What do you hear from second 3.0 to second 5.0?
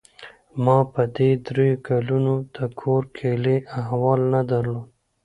کلي احوال نه درلود.